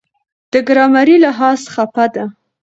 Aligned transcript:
دا 0.51 0.59
ګرامري 0.67 1.17
لحاظ 1.25 1.57
څپه 1.73 2.05
ده. 2.13 2.25